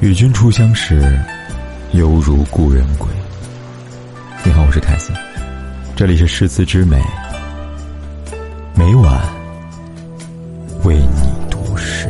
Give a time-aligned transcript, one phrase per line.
[0.00, 1.18] 与君初相识，
[1.92, 3.08] 犹如故人归。
[4.44, 5.12] 你好，我是凯斯，
[5.96, 7.02] 这里是诗词之美，
[8.76, 9.20] 每晚
[10.84, 12.08] 为你读诗。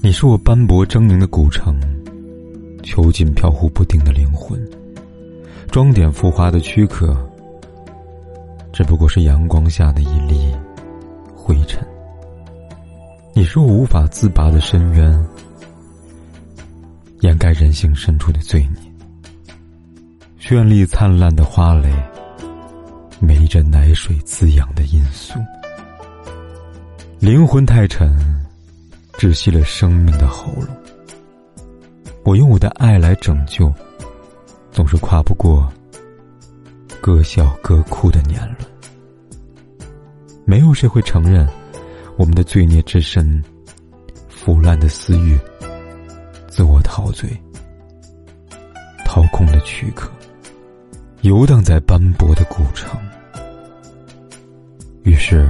[0.00, 1.78] 你是我斑驳狰狞的古城，
[2.82, 4.58] 囚禁飘忽不定的灵魂，
[5.70, 7.14] 装点浮华的躯壳。
[8.76, 10.54] 只不过是阳光下的一粒
[11.34, 11.82] 灰尘。
[13.32, 15.26] 你是我无法自拔的深渊，
[17.20, 18.92] 掩盖人性深处的罪孽。
[20.38, 21.90] 绚丽灿烂的花蕾，
[23.18, 25.40] 没着奶水滋养的因素。
[27.18, 28.14] 灵魂太沉，
[29.14, 30.68] 窒息了生命的喉咙。
[32.24, 33.72] 我用我的爱来拯救，
[34.70, 35.66] 总是跨不过。
[37.06, 38.68] 各笑各哭的年轮，
[40.44, 41.48] 没有谁会承认
[42.18, 43.40] 我们的罪孽之深，
[44.28, 45.38] 腐烂的私欲，
[46.48, 47.30] 自我陶醉，
[49.04, 50.10] 掏空的躯壳，
[51.20, 52.98] 游荡在斑驳的古城。
[55.04, 55.48] 于是，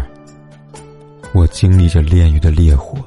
[1.33, 2.99] 我经历着炼狱的烈火，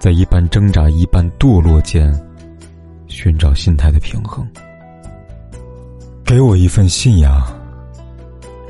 [0.00, 2.12] 在一半挣扎一半堕落间，
[3.06, 4.44] 寻找心态的平衡。
[6.24, 7.46] 给我一份信仰，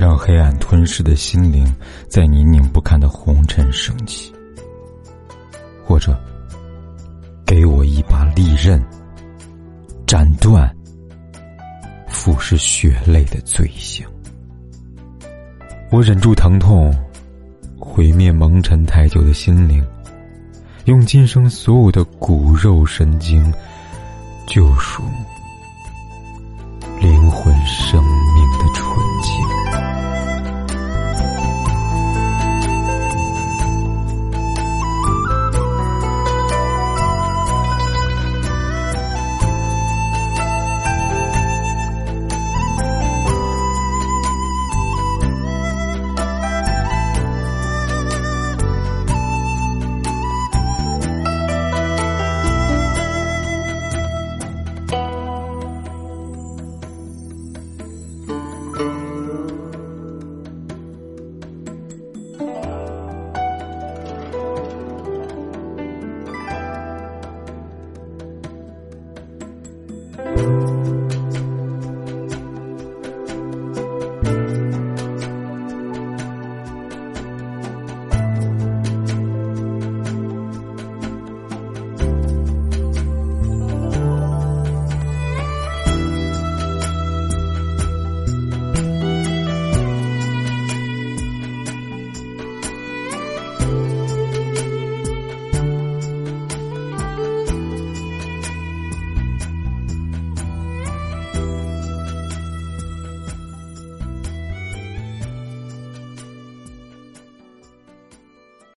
[0.03, 1.65] 让黑暗吞噬的心灵
[2.09, 4.33] 在泥泞不堪的红尘升起；
[5.87, 6.13] 或者，
[7.47, 8.85] 给我一把利刃，
[10.05, 10.69] 斩断
[12.09, 14.05] 腐蚀血泪的罪行。
[15.93, 16.93] 我忍住疼痛，
[17.79, 19.87] 毁灭蒙尘太久的心灵，
[20.87, 23.55] 用今生所有的骨肉神经
[24.49, 25.05] 救赎。
[27.01, 28.03] 灵魂生